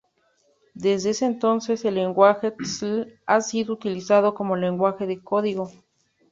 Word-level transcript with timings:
Desde 0.73 1.11
ese 1.11 1.25
entonces, 1.27 1.85
el 1.85 1.93
lenguaje 1.93 2.49
Tcl 2.49 3.19
ha 3.27 3.39
sido 3.39 3.73
utilizado 3.73 4.33
como 4.33 4.55
lenguaje 4.55 5.05
de 5.05 5.21
código. 5.21 5.69